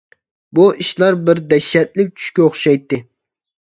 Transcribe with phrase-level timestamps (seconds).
[0.59, 3.05] بۇ ئىشلار بىر دەھشەتلىك چۈشكە ئوخشايتتى.